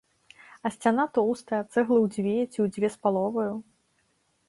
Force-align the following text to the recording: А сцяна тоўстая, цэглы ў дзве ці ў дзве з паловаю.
А 0.65 0.71
сцяна 0.75 1.05
тоўстая, 1.17 1.61
цэглы 1.73 1.99
ў 2.01 2.07
дзве 2.17 2.35
ці 2.51 2.59
ў 2.67 2.75
дзве 2.75 2.87
з 2.97 3.03
паловаю. 3.05 3.53